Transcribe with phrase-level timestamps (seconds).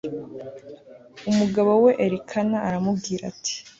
[1.29, 3.53] umugabo we elikana aramubwira ati